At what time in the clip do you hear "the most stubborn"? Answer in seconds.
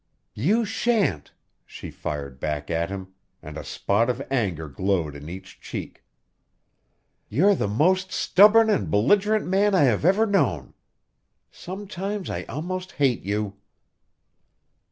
7.53-8.67